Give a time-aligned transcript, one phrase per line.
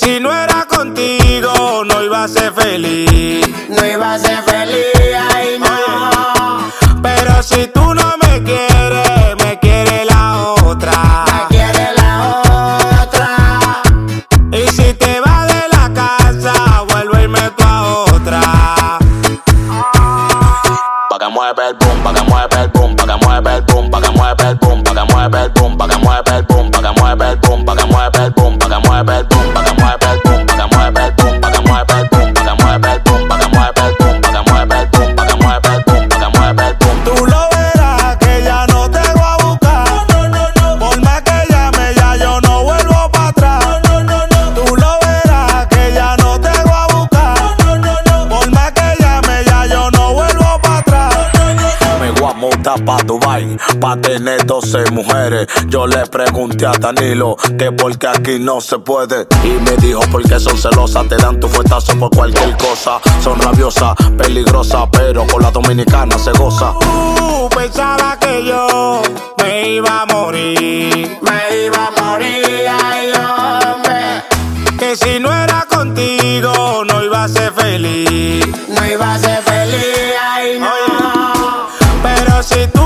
[0.00, 3.46] Si no era contigo, no iba a ser feliz.
[3.68, 6.70] No iba a ser feliz, ay no.
[7.02, 11.24] Pero si tú no me quieres, me quiere la otra.
[11.26, 13.82] Me quiere la otra.
[14.52, 16.54] Y si te vas de la casa,
[16.88, 18.40] vuelvo y meto a otra.
[21.10, 23.90] Pa' que mueve el boom, pa' que mueve el boom, pa' que mueve el boom,
[23.90, 26.70] pa' que mueve el boom, pa' que mueve el boom, pa' que mueve el boom,
[26.70, 29.49] pa' que mueve el boom, pa' que mueve el boom, pa' que mueve el boom,
[53.10, 55.48] Dubai, pa' tener 12 mujeres.
[55.66, 59.26] Yo le pregunté a Danilo que porque aquí no se puede.
[59.42, 63.00] Y me dijo porque son celosas, te dan tu fuetazo por cualquier cosa.
[63.20, 66.72] Son rabiosas, peligrosas, pero con la dominicana se goza.
[67.16, 69.02] Tú pensaba que yo
[69.42, 71.18] me iba a morir.
[71.20, 74.22] Me iba a morir, ay hombre.
[74.78, 78.46] Que si no era contigo, no iba a ser feliz.
[78.68, 81.66] No iba a ser feliz, ay no.
[82.04, 82.79] Pero si tú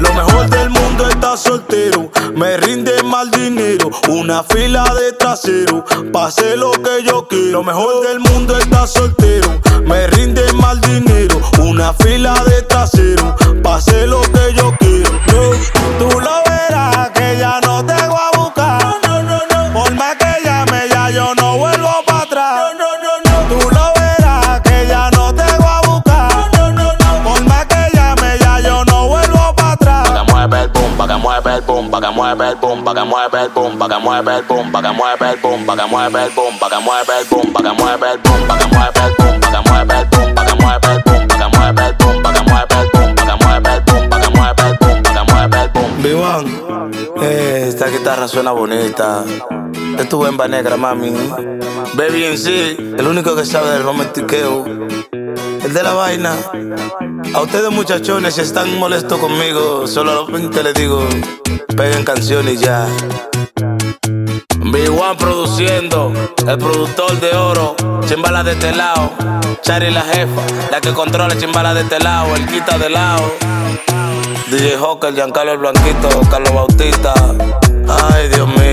[0.00, 6.56] Lo mejor del mundo está soltero, me rinde mal dinero, una fila de trasero, pase
[6.56, 7.52] lo que yo quiero.
[7.52, 10.83] Lo mejor del mundo está soltero, me rinde mal dinero,
[31.44, 33.98] mueve el boom, pa' que mueve el boom, pa' que mueve el boom, pa' que
[34.00, 36.78] mueve el boom, pa' que mueve el boom, pa' que mueve el boom, pa' que
[36.80, 40.54] mueve el boom, pa' que mueve el boom, pa' que mueve el boom, pa' que
[40.64, 42.42] mueve el boom, pa' que mueve el boom, pa' que mueve el boom, pa' que
[42.42, 45.32] mueve el boom, pa' que mueve el boom, pa' que mueve el boom, pa' que
[45.32, 46.02] mueve el boom.
[46.02, 46.44] Vivan,
[47.22, 49.24] eh, esta guitarra suena bonita.
[49.98, 51.12] Es tu bemba negra, mami.
[51.94, 54.64] Baby en sí, el único que sabe del romantiqueo.
[54.64, 56.36] El de la vaina.
[57.34, 61.04] A ustedes muchachones, si están molestos conmigo, solo a los 20 les digo,
[61.76, 62.86] peguen canciones ya.
[64.60, 66.12] B1 produciendo,
[66.46, 67.74] el productor de oro,
[68.06, 69.10] chimbala de este lado.
[69.62, 73.34] Chari la jefa, la que controla chimbala de este lado, el quita de lado.
[74.50, 77.14] DJ Hawker, Giancarlo el Blanquito, Carlos Bautista.
[78.12, 78.63] Ay, Dios mío.